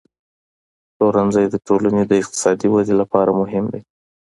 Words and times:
پلورنځی 0.95 1.45
د 1.49 1.55
ټولنې 1.67 2.03
د 2.07 2.11
اقتصادي 2.21 2.67
ودې 2.73 2.93
لپاره 3.01 3.31
مهم 3.41 3.65
دی. 3.73 3.81